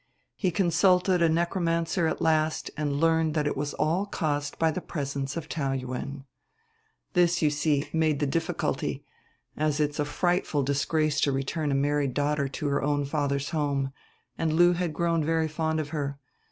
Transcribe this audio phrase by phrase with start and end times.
[0.35, 4.81] He consulted a necromancer at last and learned that it was all caused by the
[4.81, 6.25] presence of Taou Yuen.
[7.13, 9.05] "This, you see, made the difficulty,
[9.55, 13.93] as it's a frightful disgrace to return a married daughter to her own father's home,
[14.39, 16.17] and Lú had grown very fond of her.